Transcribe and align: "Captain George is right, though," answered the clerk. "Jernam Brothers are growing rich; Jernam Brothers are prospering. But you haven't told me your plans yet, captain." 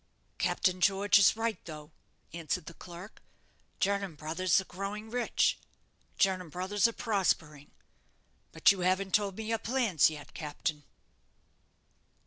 "Captain 0.39 0.81
George 0.81 1.19
is 1.19 1.37
right, 1.37 1.63
though," 1.65 1.91
answered 2.33 2.65
the 2.65 2.73
clerk. 2.73 3.21
"Jernam 3.79 4.15
Brothers 4.15 4.59
are 4.59 4.65
growing 4.65 5.11
rich; 5.11 5.59
Jernam 6.17 6.49
Brothers 6.49 6.87
are 6.87 6.93
prospering. 6.93 7.69
But 8.51 8.71
you 8.71 8.79
haven't 8.79 9.13
told 9.13 9.37
me 9.37 9.43
your 9.43 9.59
plans 9.59 10.09
yet, 10.09 10.33
captain." 10.33 10.85